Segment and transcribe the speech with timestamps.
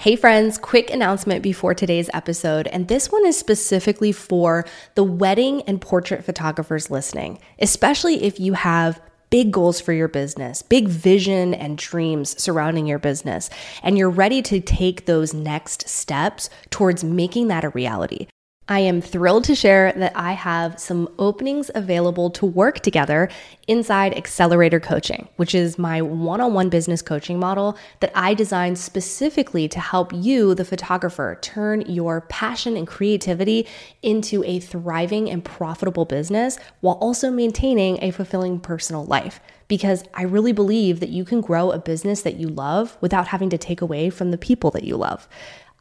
[0.00, 2.66] Hey, friends, quick announcement before today's episode.
[2.68, 8.54] And this one is specifically for the wedding and portrait photographers listening, especially if you
[8.54, 13.50] have big goals for your business, big vision and dreams surrounding your business,
[13.82, 18.26] and you're ready to take those next steps towards making that a reality.
[18.70, 23.28] I am thrilled to share that I have some openings available to work together
[23.66, 28.78] inside Accelerator Coaching, which is my one on one business coaching model that I designed
[28.78, 33.66] specifically to help you, the photographer, turn your passion and creativity
[34.02, 39.40] into a thriving and profitable business while also maintaining a fulfilling personal life.
[39.66, 43.50] Because I really believe that you can grow a business that you love without having
[43.50, 45.28] to take away from the people that you love.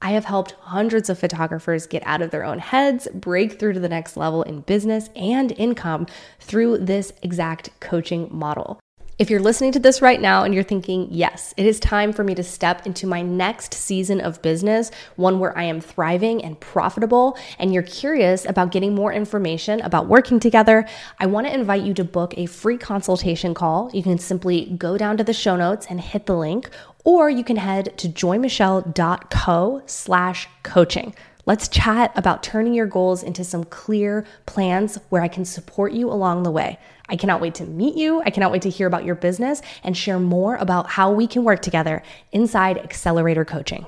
[0.02, 3.80] I have helped hundreds of photographers get out of their own heads, break through to
[3.80, 6.08] the next level in business and income
[6.40, 8.80] through this exact coaching model.
[9.20, 12.24] If you're listening to this right now and you're thinking, yes, it is time for
[12.24, 16.58] me to step into my next season of business, one where I am thriving and
[16.58, 20.88] profitable, and you're curious about getting more information about working together,
[21.20, 23.92] I want to invite you to book a free consultation call.
[23.94, 26.70] You can simply go down to the show notes and hit the link,
[27.04, 31.14] or you can head to joymichelle.co slash coaching.
[31.46, 36.12] Let's chat about turning your goals into some clear plans where I can support you
[36.12, 36.78] along the way.
[37.08, 38.22] I cannot wait to meet you.
[38.26, 41.46] I cannot wait to hear about your business and share more about how we can
[41.46, 43.86] work together inside Accelerator Coaching.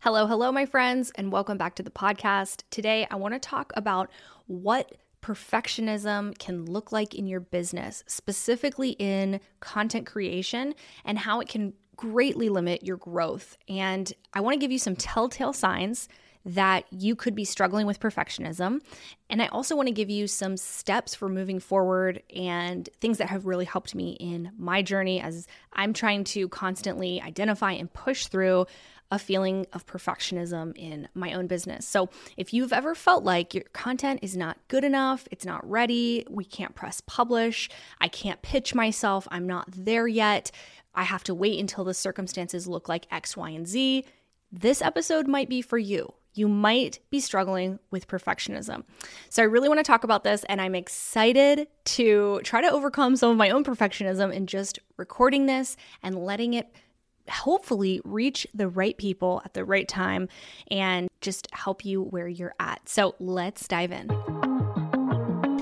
[0.00, 2.64] Hello, hello, my friends, and welcome back to the podcast.
[2.70, 4.10] Today, I want to talk about
[4.46, 11.48] what perfectionism can look like in your business, specifically in content creation, and how it
[11.48, 13.58] can greatly limit your growth.
[13.68, 16.08] And I want to give you some telltale signs
[16.44, 18.80] that you could be struggling with perfectionism.
[19.28, 23.28] And I also want to give you some steps for moving forward and things that
[23.28, 28.28] have really helped me in my journey as I'm trying to constantly identify and push
[28.28, 28.66] through
[29.10, 31.86] a feeling of perfectionism in my own business.
[31.86, 36.26] So, if you've ever felt like your content is not good enough, it's not ready,
[36.28, 37.70] we can't press publish,
[38.00, 40.50] I can't pitch myself, I'm not there yet,
[40.94, 44.04] I have to wait until the circumstances look like X, Y, and Z,
[44.50, 46.14] this episode might be for you.
[46.34, 48.84] You might be struggling with perfectionism.
[49.28, 53.16] So, I really want to talk about this, and I'm excited to try to overcome
[53.16, 56.68] some of my own perfectionism in just recording this and letting it
[57.28, 60.28] hopefully reach the right people at the right time
[60.70, 62.88] and just help you where you're at.
[62.88, 64.47] So let's dive in.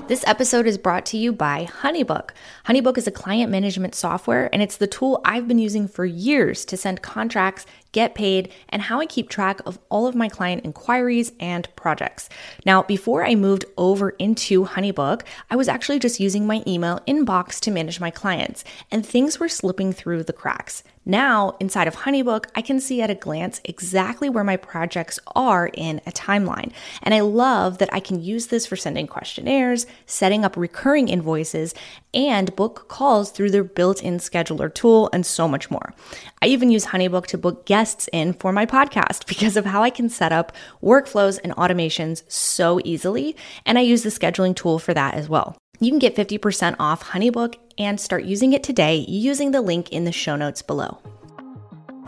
[0.07, 2.29] This episode is brought to you by Honeybook.
[2.65, 6.63] Honeybook is a client management software, and it's the tool I've been using for years
[6.63, 7.65] to send contracts,
[7.97, 12.29] get paid, and how I keep track of all of my client inquiries and projects.
[12.63, 17.59] Now, before I moved over into Honeybook, I was actually just using my email inbox
[17.61, 20.83] to manage my clients, and things were slipping through the cracks.
[21.07, 25.71] Now, inside of Honeybook, I can see at a glance exactly where my projects are
[25.73, 26.73] in a timeline.
[27.01, 31.73] And I love that I can use this for sending questionnaires, setting up recurring invoices,
[32.13, 35.93] and book calls through their built in scheduler tool, and so much more.
[36.41, 39.89] I even use Honeybook to book guests in for my podcast because of how I
[39.89, 40.51] can set up
[40.81, 43.35] workflows and automations so easily.
[43.65, 45.57] And I use the scheduling tool for that as well.
[45.79, 50.05] You can get 50% off Honeybook and start using it today using the link in
[50.05, 50.99] the show notes below.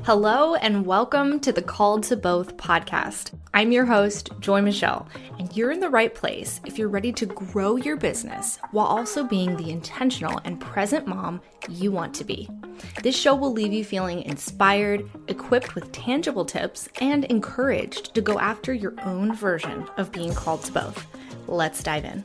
[0.04, 3.38] Hello, and welcome to the Called to Both podcast.
[3.54, 7.26] I'm your host, Joy Michelle, and you're in the right place if you're ready to
[7.26, 12.50] grow your business while also being the intentional and present mom you want to be.
[13.04, 18.40] This show will leave you feeling inspired, equipped with tangible tips, and encouraged to go
[18.40, 21.06] after your own version of being called to both.
[21.46, 22.24] Let's dive in.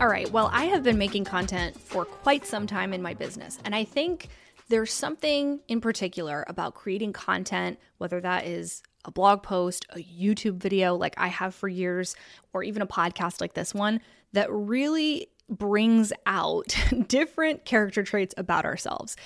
[0.00, 3.58] All right, well, I have been making content for quite some time in my business,
[3.66, 4.28] and I think
[4.70, 10.54] there's something in particular about creating content, whether that is a blog post, a YouTube
[10.54, 12.16] video like I have for years,
[12.54, 14.00] or even a podcast like this one,
[14.32, 16.74] that really brings out
[17.06, 19.16] different character traits about ourselves.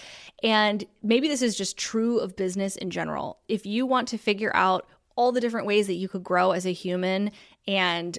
[0.42, 3.38] And maybe this is just true of business in general.
[3.46, 6.66] If you want to figure out all the different ways that you could grow as
[6.66, 7.30] a human
[7.68, 8.18] and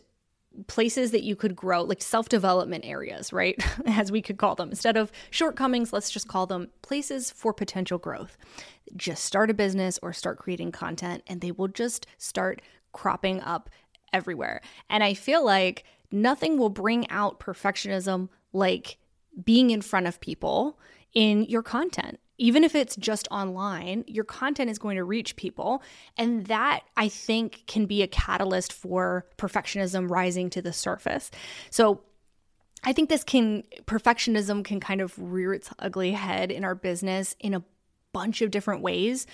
[0.68, 3.62] places that you could grow, like self development areas, right?
[3.86, 4.69] As we could call them.
[4.69, 8.38] Instead of shortcomings, let's just call them places for potential growth.
[8.96, 12.62] Just start a business or start creating content, and they will just start
[12.92, 13.69] cropping up
[14.13, 14.62] everywhere.
[14.90, 18.98] And I feel like nothing will bring out perfectionism like
[19.44, 20.80] being in front of people
[21.13, 25.82] in your content even if it's just online, your content is going to reach people.
[26.18, 31.32] And that I think can be a catalyst for perfectionism rising to the surface.
[31.70, 32.02] So,
[32.88, 37.36] I think this can, perfectionism can kind of rear its ugly head in our business
[37.40, 37.64] in a
[38.14, 39.26] bunch of different ways.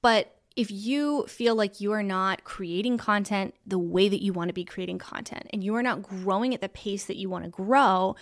[0.00, 4.48] But if you feel like you are not creating content the way that you want
[4.48, 7.44] to be creating content and you are not growing at the pace that you want
[7.44, 8.14] to grow,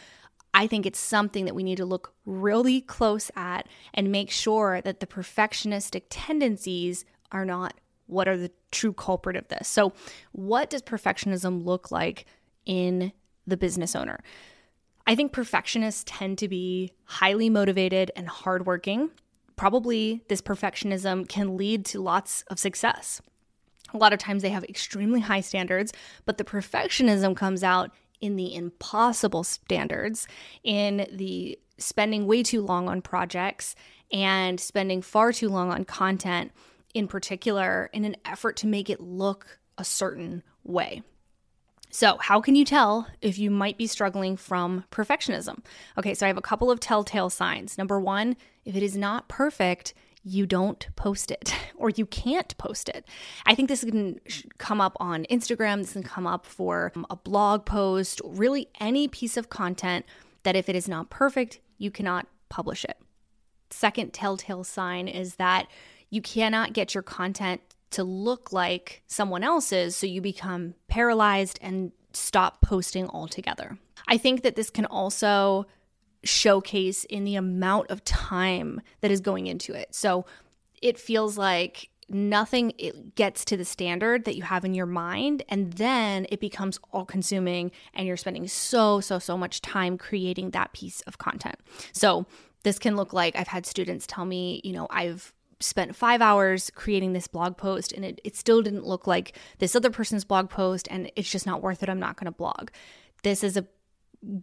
[0.54, 4.80] I think it's something that we need to look really close at and make sure
[4.80, 7.74] that the perfectionistic tendencies are not
[8.06, 9.68] what are the true culprit of this.
[9.68, 9.92] So,
[10.32, 12.24] what does perfectionism look like
[12.64, 13.12] in
[13.46, 14.20] the business owner?
[15.06, 19.10] I think perfectionists tend to be highly motivated and hardworking.
[19.56, 23.22] Probably this perfectionism can lead to lots of success.
[23.94, 25.92] A lot of times they have extremely high standards,
[26.26, 30.26] but the perfectionism comes out in the impossible standards,
[30.64, 33.74] in the spending way too long on projects
[34.12, 36.52] and spending far too long on content
[36.94, 41.02] in particular in an effort to make it look a certain way.
[41.90, 45.64] So, how can you tell if you might be struggling from perfectionism?
[45.96, 47.78] Okay, so I have a couple of telltale signs.
[47.78, 49.94] Number one, if it is not perfect,
[50.28, 53.04] you don't post it or you can't post it.
[53.46, 54.20] I think this can
[54.58, 59.08] come up on Instagram, this can come up for um, a blog post, really any
[59.08, 60.04] piece of content
[60.42, 62.98] that if it is not perfect, you cannot publish it.
[63.70, 65.66] Second telltale sign is that
[66.10, 67.60] you cannot get your content
[67.90, 73.78] to look like someone else's, so you become paralyzed and stop posting altogether.
[74.06, 75.66] I think that this can also
[76.24, 79.94] showcase in the amount of time that is going into it.
[79.94, 80.26] So
[80.82, 85.42] it feels like nothing it gets to the standard that you have in your mind
[85.48, 90.50] and then it becomes all consuming and you're spending so so so much time creating
[90.50, 91.56] that piece of content.
[91.92, 92.26] So
[92.62, 96.70] this can look like I've had students tell me, you know, I've spent five hours
[96.74, 100.48] creating this blog post and it, it still didn't look like this other person's blog
[100.48, 101.88] post and it's just not worth it.
[101.88, 102.70] I'm not going to blog.
[103.22, 103.66] This is a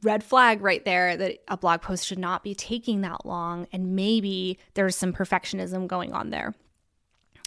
[0.04, 3.96] red flag right there that a blog post should not be taking that long and
[3.96, 6.54] maybe there's some perfectionism going on there.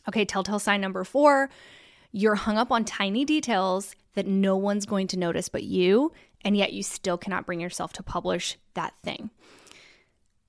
[0.08, 1.50] Okay, telltale sign number four
[2.12, 6.12] you're hung up on tiny details that no one's going to notice but you,
[6.44, 9.30] and yet you still cannot bring yourself to publish that thing.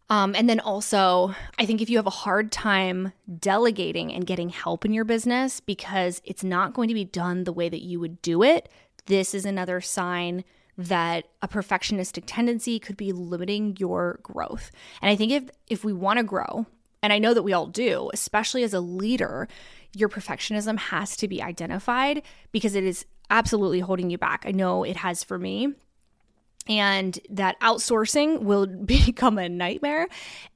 [0.10, 4.50] Um, and then also, I think if you have a hard time delegating and getting
[4.50, 8.00] help in your business because it's not going to be done the way that you
[8.00, 8.70] would do it,
[9.06, 10.44] this is another sign
[10.80, 14.72] that a perfectionistic tendency could be limiting your growth.
[15.02, 16.66] And I think if if we want to grow,
[17.04, 19.50] and I know that we all do, especially as a leader,
[19.94, 22.22] your perfectionism has to be identified
[22.54, 24.46] because it is absolutely holding you back.
[24.48, 25.74] I know it has for me.
[26.68, 30.08] And that outsourcing will become a nightmare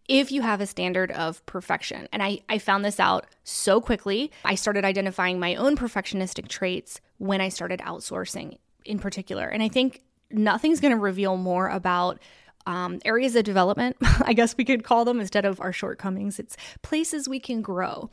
[0.07, 2.07] if you have a standard of perfection.
[2.13, 4.31] And I, I found this out so quickly.
[4.45, 9.47] I started identifying my own perfectionistic traits when I started outsourcing in particular.
[9.47, 10.01] And I think
[10.33, 12.19] nothing's going to reveal more about
[12.65, 16.39] um, areas of development, I guess we could call them instead of our shortcomings.
[16.39, 18.09] It's places we can grow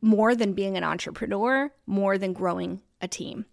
[0.00, 3.46] more than being an entrepreneur, more than growing a team.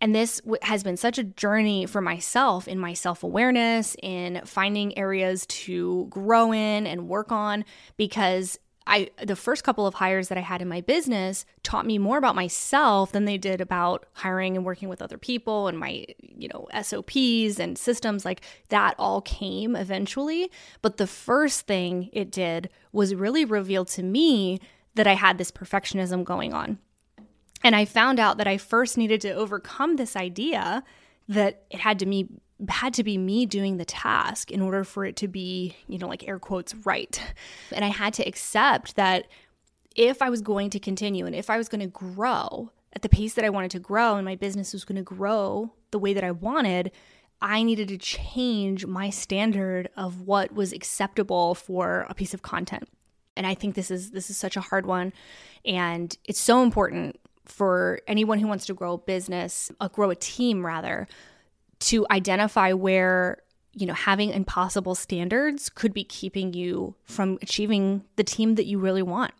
[0.00, 4.96] And this has been such a journey for myself in my self awareness, in finding
[4.98, 7.64] areas to grow in and work on,
[7.96, 11.98] because I the first couple of hires that I had in my business taught me
[11.98, 16.04] more about myself than they did about hiring and working with other people and my,
[16.20, 20.50] you know, SOPs and systems like that all came eventually,
[20.82, 24.60] but the first thing it did was really reveal to me
[24.94, 26.78] that I had this perfectionism going on.
[27.62, 30.84] And I found out that I first needed to overcome this idea
[31.28, 32.28] that it had to me
[32.68, 36.08] had to be me doing the task in order for it to be, you know,
[36.08, 37.20] like air quotes, right.
[37.72, 39.26] And I had to accept that
[39.96, 43.08] if I was going to continue and if I was going to grow at the
[43.08, 46.12] pace that I wanted to grow and my business was going to grow the way
[46.14, 46.90] that I wanted,
[47.40, 52.88] I needed to change my standard of what was acceptable for a piece of content.
[53.36, 55.12] And I think this is this is such a hard one
[55.64, 60.14] and it's so important for anyone who wants to grow a business, uh, grow a
[60.14, 61.06] team rather,
[61.80, 63.38] to identify where
[63.72, 68.78] you know having impossible standards could be keeping you from achieving the team that you
[68.78, 69.32] really want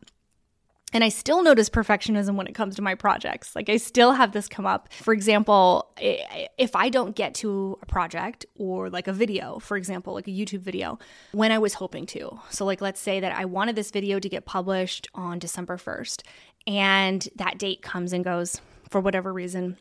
[0.95, 3.57] and I still notice perfectionism when it comes to my projects.
[3.57, 4.93] Like, I still have this come up.
[4.93, 10.14] For example, if I don't get to a project or like a video, for example,
[10.14, 11.00] like a YouTube video,
[11.33, 12.38] when I was hoping to.
[12.50, 16.23] So, like, let's say that I wanted this video to get published on December 1st,
[16.69, 19.76] and that date comes and goes for whatever reason,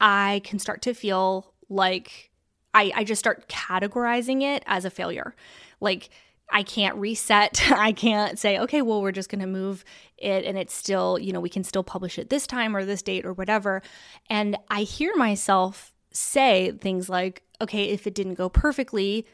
[0.00, 2.30] I can start to feel like
[2.74, 5.34] I, I just start categorizing it as a failure.
[5.80, 6.10] Like,
[6.50, 7.70] I can't reset.
[7.72, 9.84] I can't say, okay, well, we're just going to move
[10.18, 13.02] it and it's still, you know, we can still publish it this time or this
[13.02, 13.82] date or whatever.
[14.28, 19.26] And I hear myself say things like, okay, if it didn't go perfectly,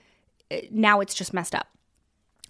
[0.51, 1.69] eh, now it's just messed up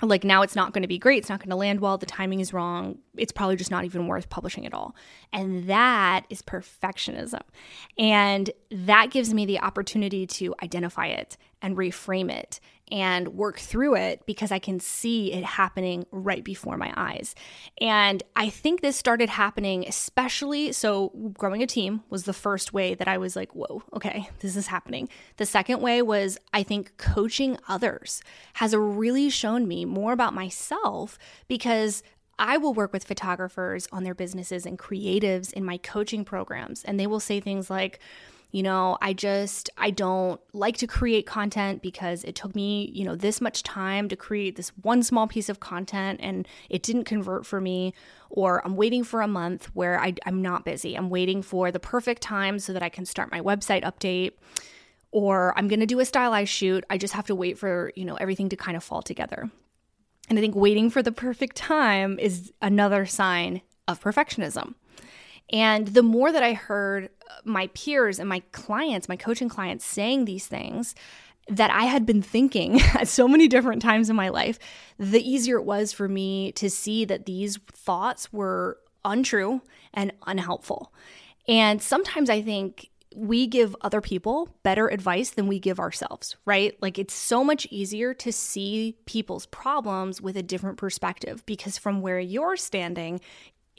[0.08, 2.06] like now it's not going to be great it's not going to land well the
[2.06, 4.94] timing is wrong it's probably just not even worth publishing at all.
[5.32, 7.42] And that is perfectionism.
[7.98, 13.94] And that gives me the opportunity to identify it and reframe it and work through
[13.94, 17.34] it because I can see it happening right before my eyes.
[17.80, 22.94] And I think this started happening, especially so growing a team was the first way
[22.94, 25.08] that I was like, whoa, okay, this is happening.
[25.36, 28.22] The second way was I think coaching others
[28.54, 32.02] has really shown me more about myself because
[32.38, 36.98] I will work with photographers on their businesses and creatives in my coaching programs, and
[36.98, 38.00] they will say things like,
[38.52, 43.04] you know, I just I don't like to create content because it took me, you
[43.04, 47.04] know, this much time to create this one small piece of content and it didn't
[47.04, 47.94] convert for me
[48.28, 50.96] or I'm waiting for a month where I, I'm not busy.
[50.96, 54.32] I'm waiting for the perfect time so that I can start my website update
[55.12, 56.84] or I'm going to do a stylized shoot.
[56.90, 59.50] I just have to wait for, you know, everything to kind of fall together.
[60.28, 64.74] And I think waiting for the perfect time is another sign of perfectionism.
[65.52, 69.84] And the more that I heard uh, my peers and my clients, my coaching clients
[69.84, 70.94] saying these things
[71.48, 74.58] that I had been thinking at so many different times in my life,
[74.98, 79.60] the easier it was for me to see that these thoughts were untrue
[79.92, 80.92] and unhelpful.
[81.48, 86.80] And sometimes I think we give other people better advice than we give ourselves, right?
[86.80, 92.02] Like it's so much easier to see people's problems with a different perspective because from
[92.02, 93.20] where you're standing,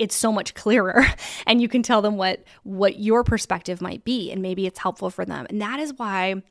[0.02, 1.06] it's so much clearer
[1.48, 5.12] and you can tell them what what your perspective might be and maybe it's helpful
[5.12, 5.46] for them.
[5.50, 6.42] And that is why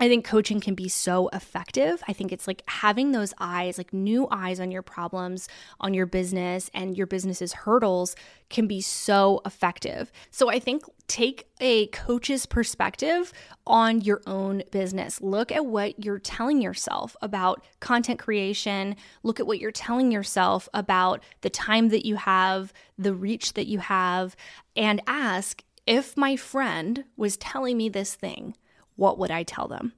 [0.00, 2.02] I think coaching can be so effective.
[2.08, 5.48] I think it's like having those eyes, like new eyes on your problems,
[5.78, 8.16] on your business, and your business's hurdles
[8.50, 10.10] can be so effective.
[10.32, 13.32] So I think take a coach's perspective
[13.68, 15.20] on your own business.
[15.20, 18.96] Look at what you're telling yourself about content creation.
[19.22, 23.68] Look at what you're telling yourself about the time that you have, the reach that
[23.68, 24.34] you have,
[24.74, 28.56] and ask if my friend was telling me this thing
[28.96, 29.92] what would I tell them?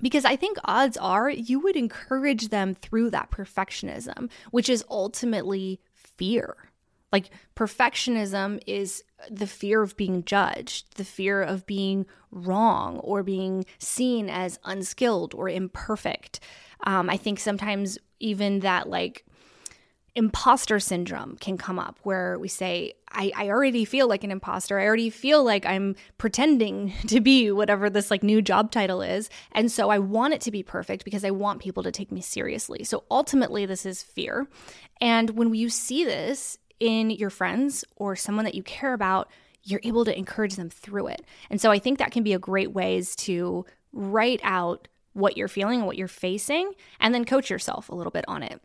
[0.00, 5.80] Because I think odds are you would encourage them through that perfectionism, which is ultimately
[5.94, 6.56] fear.
[7.12, 13.64] Like perfectionism is the fear of being judged, the fear of being wrong or being
[13.78, 16.40] seen as unskilled or imperfect.
[16.84, 19.24] Um, I think sometimes even that, like,
[20.16, 24.78] imposter syndrome can come up where we say, I, I already feel like an imposter.
[24.78, 29.28] I already feel like I'm pretending to be whatever this like new job title is.
[29.52, 32.20] And so I want it to be perfect because I want people to take me
[32.20, 32.84] seriously.
[32.84, 34.46] So ultimately, this is fear.
[35.00, 39.30] And when you see this in your friends or someone that you care about,
[39.64, 41.24] you're able to encourage them through it.
[41.50, 45.48] And so I think that can be a great ways to write out what you're
[45.48, 48.60] feeling and what you're facing and then coach yourself a little bit on it.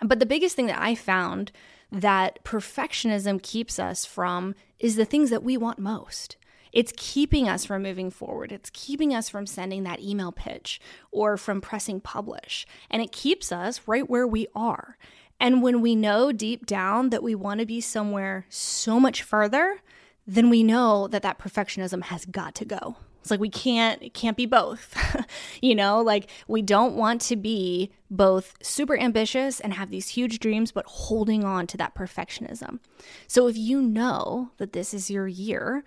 [0.00, 1.52] But the biggest thing that I found
[1.90, 6.36] that perfectionism keeps us from is the things that we want most.
[6.72, 8.52] It's keeping us from moving forward.
[8.52, 12.66] It's keeping us from sending that email pitch or from pressing publish.
[12.90, 14.98] And it keeps us right where we are.
[15.40, 19.80] And when we know deep down that we want to be somewhere so much further,
[20.26, 22.96] then we know that that perfectionism has got to go.
[23.28, 24.96] It's like we can't can't be both.
[25.60, 30.38] you know, like we don't want to be both super ambitious and have these huge
[30.38, 32.78] dreams but holding on to that perfectionism.
[33.26, 35.84] So if you know that this is your year,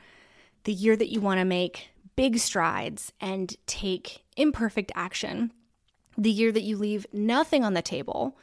[0.66, 5.52] the year that you want to make big strides and take imperfect action,
[6.16, 8.38] the year that you leave nothing on the table,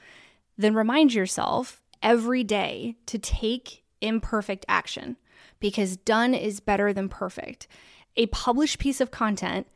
[0.57, 5.17] then remind yourself every day to take imperfect action
[5.61, 7.69] because done is better than perfect
[8.19, 9.67] a published piece of content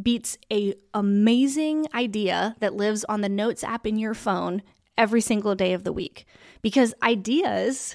[0.00, 4.62] beats a amazing idea that lives on the notes app in your phone
[4.98, 6.26] every single day of the week
[6.60, 7.94] because ideas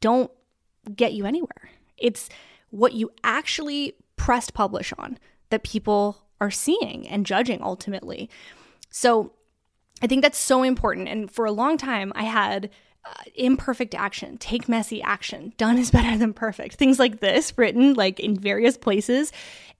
[0.00, 0.30] don't
[0.94, 1.70] get you anywhere.
[1.96, 2.28] It's
[2.70, 5.18] what you actually pressed publish on
[5.50, 8.28] that people are seeing and judging ultimately.
[8.90, 9.32] So
[10.02, 11.08] I think that's so important.
[11.08, 12.70] And for a long time, I had
[13.06, 16.76] uh, imperfect action, take messy action, done is better than perfect.
[16.76, 19.32] Things like this written like in various places.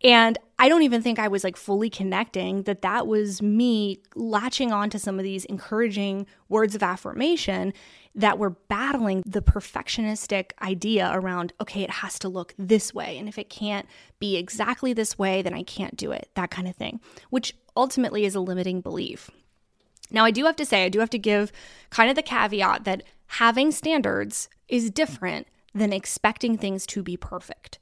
[0.04, 4.72] And I don't even think I was like fully connecting that that was me latching
[4.72, 7.72] on to some of these encouraging words of affirmation
[8.14, 13.18] that were battling the perfectionistic idea around, okay, it has to look this way.
[13.18, 13.86] And if it can't
[14.18, 18.24] be exactly this way, then I can't do it, that kind of thing, which ultimately
[18.24, 19.30] is a limiting belief.
[20.10, 21.52] Now, I do have to say, I do have to give
[21.90, 27.78] kind of the caveat that having standards is different than expecting things to be perfect.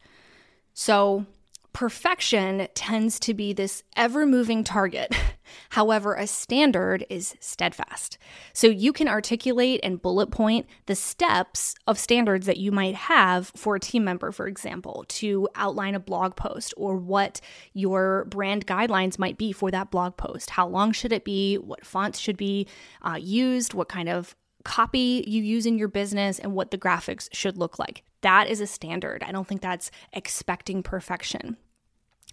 [0.73, 1.27] So,
[1.75, 5.13] Perfection tends to be this ever moving target.
[5.71, 8.17] However, a standard is steadfast.
[8.53, 13.51] So you can articulate and bullet point the steps of standards that you might have
[13.57, 17.41] for a team member, for example, to outline a blog post or what
[17.73, 20.51] your brand guidelines might be for that blog post.
[20.51, 21.57] How long should it be?
[21.57, 22.69] What fonts should be
[23.03, 23.75] uh, used?
[23.75, 27.79] What kind of copy you use in your business and what the graphics should look
[27.79, 28.03] like.
[28.23, 29.23] That is a standard.
[29.23, 31.57] I don't think that's expecting perfection.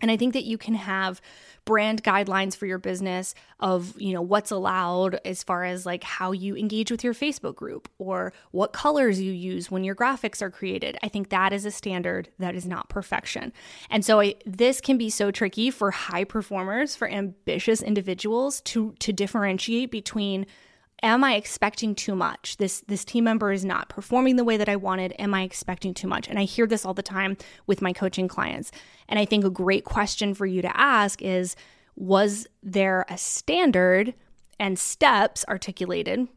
[0.01, 1.21] And I think that you can have
[1.63, 6.31] brand guidelines for your business of, you know, what's allowed as far as like how
[6.31, 10.49] you engage with your Facebook group or what colors you use when your graphics are
[10.49, 10.97] created.
[11.03, 13.53] I think that is a standard that is not perfection.
[13.91, 18.95] And so I, this can be so tricky for high performers, for ambitious individuals to
[18.99, 20.47] to differentiate between
[21.03, 22.57] am I expecting too much?
[22.57, 25.13] This this team member is not performing the way that I wanted.
[25.17, 26.27] Am I expecting too much?
[26.27, 28.71] And I hear this all the time with my coaching clients.
[29.07, 31.55] And I think a great question for you to ask is
[31.95, 34.13] was there a standard
[34.59, 36.27] and steps articulated?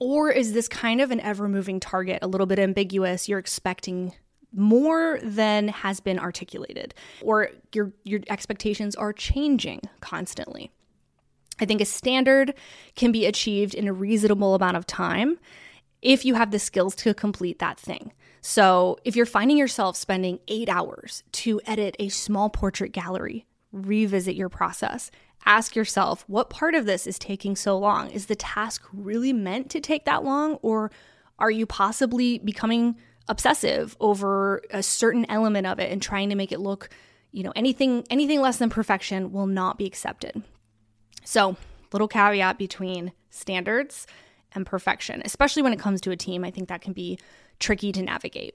[0.00, 3.28] Or is this kind of an ever moving target, a little bit ambiguous?
[3.28, 4.14] You're expecting
[4.54, 10.70] more than has been articulated, or your, your expectations are changing constantly.
[11.60, 12.54] I think a standard
[12.94, 15.38] can be achieved in a reasonable amount of time
[16.02, 18.12] if you have the skills to complete that thing.
[18.40, 24.36] So, if you're finding yourself spending eight hours to edit a small portrait gallery, revisit
[24.36, 25.10] your process.
[25.44, 28.10] Ask yourself, what part of this is taking so long?
[28.10, 30.54] Is the task really meant to take that long?
[30.62, 30.90] Or
[31.38, 32.96] are you possibly becoming
[33.28, 36.88] obsessive over a certain element of it and trying to make it look,
[37.30, 40.42] you know, anything anything less than perfection will not be accepted.
[41.28, 41.58] So,
[41.92, 44.06] little caveat between standards
[44.52, 46.42] and perfection, especially when it comes to a team.
[46.42, 47.18] I think that can be
[47.58, 48.54] tricky to navigate.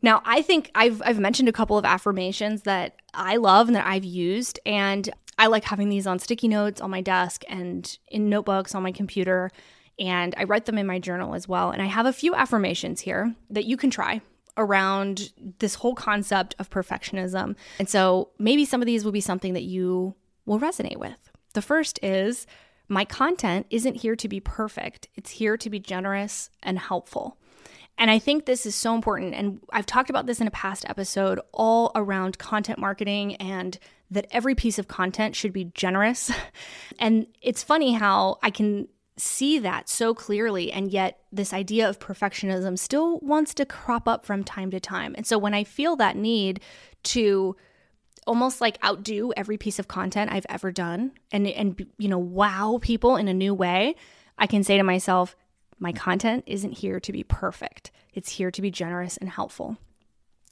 [0.00, 3.88] Now, I think I've I've mentioned a couple of affirmations that I love and that
[3.88, 8.28] I've used and I like having these on sticky notes on my desk and in
[8.28, 9.50] notebooks on my computer
[9.98, 11.72] and I write them in my journal as well.
[11.72, 14.20] And I have a few affirmations here that you can try
[14.56, 17.56] around this whole concept of perfectionism.
[17.80, 20.14] And so maybe some of these will be something that you
[20.46, 21.32] will resonate with.
[21.54, 22.46] The first is
[22.88, 27.38] my content isn't here to be perfect, it's here to be generous and helpful.
[27.96, 29.34] And I think this is so important.
[29.34, 33.78] And I've talked about this in a past episode all around content marketing and
[34.10, 36.30] that every piece of content should be generous.
[36.98, 40.72] and it's funny how I can see that so clearly.
[40.72, 45.14] And yet, this idea of perfectionism still wants to crop up from time to time.
[45.16, 46.60] And so, when I feel that need
[47.04, 47.56] to
[48.26, 52.78] almost like outdo every piece of content I've ever done and and you know wow
[52.82, 53.96] people in a new way,
[54.38, 55.36] I can say to myself,
[55.78, 57.90] my content isn't here to be perfect.
[58.12, 59.76] It's here to be generous and helpful.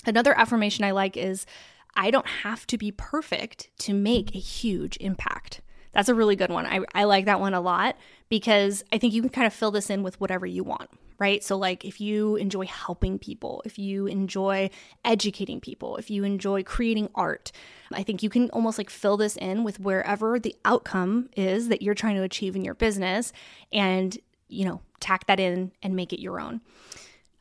[0.05, 1.47] Another affirmation I like is
[1.95, 5.61] I don't have to be perfect to make a huge impact.
[5.93, 6.67] That's a really good one.
[6.67, 7.97] I, I like that one a lot
[8.29, 11.42] because I think you can kind of fill this in with whatever you want right?
[11.42, 14.70] So, like, if you enjoy helping people, if you enjoy
[15.05, 17.53] educating people, if you enjoy creating art,
[17.92, 21.83] I think you can almost like fill this in with wherever the outcome is that
[21.83, 23.33] you're trying to achieve in your business
[23.72, 24.16] and,
[24.48, 26.61] you know, tack that in and make it your own.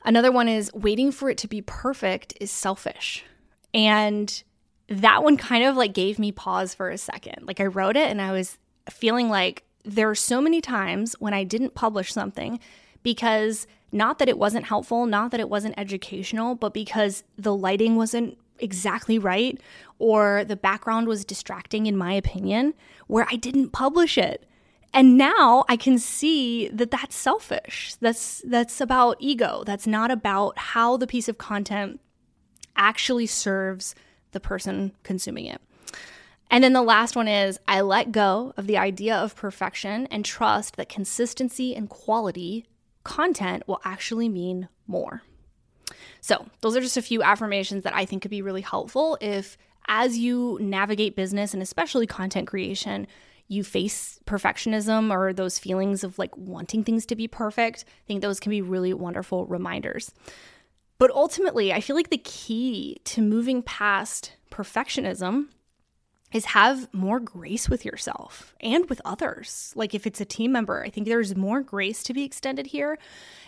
[0.04, 3.24] Another one is waiting for it to be perfect is selfish.
[3.74, 4.44] And
[4.88, 7.48] that one kind of like gave me pause for a second.
[7.48, 8.58] Like I wrote it and I was
[8.90, 12.60] feeling like there are so many times when I didn't publish something
[13.04, 17.96] because not that it wasn't helpful, not that it wasn't educational, but because the lighting
[17.96, 19.60] wasn't exactly right
[20.00, 22.74] or the background was distracting, in my opinion,
[23.08, 24.48] where I didn't publish it.
[24.94, 27.96] And now I can see that that's selfish.
[28.02, 29.64] That's that's about ego.
[29.66, 32.02] That's not about how the piece of content
[32.76, 33.96] actually serves
[34.32, 35.62] the person consuming it.
[36.50, 40.26] And then the last one is I let go of the idea of perfection and
[40.26, 42.66] trust that consistency and quality
[43.04, 45.22] content will actually mean more.
[46.22, 49.58] So, those are just a few affirmations that I think could be really helpful if,
[49.88, 53.08] as you navigate business and especially content creation,
[53.48, 57.84] you face perfectionism or those feelings of like wanting things to be perfect.
[57.88, 60.14] I think those can be really wonderful reminders.
[60.98, 65.48] But ultimately, I feel like the key to moving past perfectionism
[66.34, 69.74] is have more grace with yourself and with others.
[69.76, 72.98] Like if it's a team member, I think there's more grace to be extended here.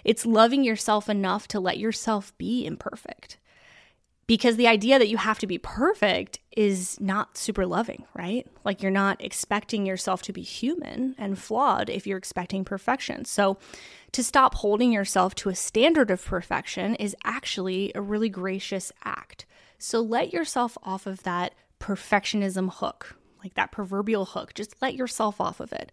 [0.03, 3.37] It's loving yourself enough to let yourself be imperfect.
[4.25, 8.47] Because the idea that you have to be perfect is not super loving, right?
[8.63, 13.25] Like you're not expecting yourself to be human and flawed if you're expecting perfection.
[13.25, 13.57] So
[14.13, 19.45] to stop holding yourself to a standard of perfection is actually a really gracious act.
[19.77, 24.53] So let yourself off of that perfectionism hook, like that proverbial hook.
[24.53, 25.91] Just let yourself off of it.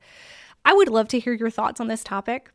[0.64, 2.52] I would love to hear your thoughts on this topic.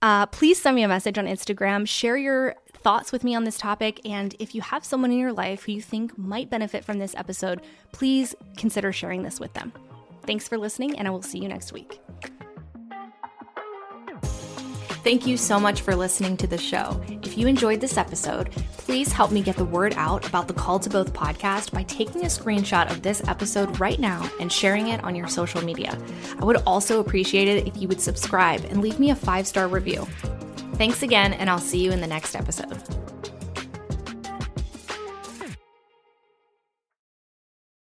[0.00, 1.86] Uh, please send me a message on Instagram.
[1.86, 4.00] Share your thoughts with me on this topic.
[4.06, 7.14] And if you have someone in your life who you think might benefit from this
[7.14, 7.60] episode,
[7.92, 9.70] please consider sharing this with them.
[10.22, 12.00] Thanks for listening, and I will see you next week.
[15.04, 17.00] Thank you so much for listening to the show.
[17.22, 20.78] If you enjoyed this episode, please help me get the word out about the Call
[20.80, 25.02] to Both podcast by taking a screenshot of this episode right now and sharing it
[25.04, 25.96] on your social media.
[26.38, 29.68] I would also appreciate it if you would subscribe and leave me a five star
[29.68, 30.06] review.
[30.74, 32.76] Thanks again, and I'll see you in the next episode.